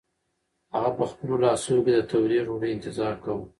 هغه 0.73 0.89
په 0.97 1.03
خپلو 1.11 1.35
لاسو 1.43 1.75
کې 1.85 1.91
د 1.93 1.99
تودې 2.09 2.39
ډوډۍ 2.47 2.69
انتظار 2.73 3.13
کاوه. 3.23 3.43